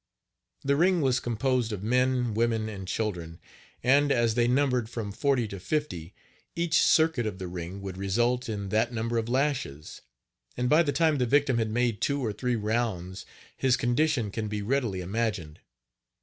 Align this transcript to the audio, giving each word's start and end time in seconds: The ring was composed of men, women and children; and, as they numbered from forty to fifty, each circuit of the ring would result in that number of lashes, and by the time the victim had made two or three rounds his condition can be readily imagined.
The 0.63 0.75
ring 0.75 1.01
was 1.01 1.19
composed 1.19 1.71
of 1.71 1.83
men, 1.83 2.33
women 2.33 2.67
and 2.69 2.87
children; 2.87 3.39
and, 3.83 4.11
as 4.11 4.33
they 4.33 4.47
numbered 4.47 4.89
from 4.89 5.11
forty 5.11 5.47
to 5.49 5.59
fifty, 5.59 6.15
each 6.55 6.81
circuit 6.81 7.27
of 7.27 7.37
the 7.37 7.47
ring 7.47 7.83
would 7.83 7.97
result 7.99 8.49
in 8.49 8.69
that 8.69 8.91
number 8.91 9.19
of 9.19 9.29
lashes, 9.29 10.01
and 10.57 10.67
by 10.67 10.81
the 10.81 10.91
time 10.91 11.19
the 11.19 11.27
victim 11.27 11.59
had 11.59 11.69
made 11.69 12.01
two 12.01 12.19
or 12.19 12.33
three 12.33 12.55
rounds 12.55 13.27
his 13.55 13.77
condition 13.77 14.31
can 14.31 14.47
be 14.47 14.63
readily 14.63 15.01
imagined. 15.01 15.59